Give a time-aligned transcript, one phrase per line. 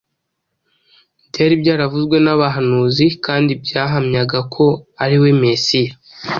[1.29, 4.65] byari byaravuzwe n’abahanuzi kandi byahamyaga ko
[5.03, 5.93] ari We Mesiya.